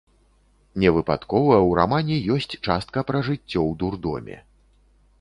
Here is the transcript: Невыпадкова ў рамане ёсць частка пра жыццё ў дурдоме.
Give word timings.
Невыпадкова 0.83 1.53
ў 1.59 1.77
рамане 1.81 2.17
ёсць 2.39 2.51
частка 2.65 3.07
пра 3.13 3.23
жыццё 3.31 3.49
ў 3.49 3.71
дурдоме. 3.85 4.37